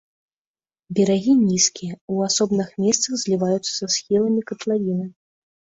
[0.99, 5.05] Берагі нізкія, у асобных месцах зліваюцца са схіламі катлавіны.